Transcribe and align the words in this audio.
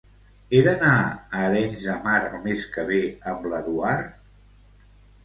He 0.53 0.59
d'anar 0.67 0.93
a 1.01 1.41
Arenys 1.49 1.83
de 1.89 1.97
Mar 2.05 2.15
el 2.29 2.39
mes 2.47 2.65
que 2.77 2.87
ve 2.89 3.03
amb 3.33 3.47
l'Eduard? 3.53 4.09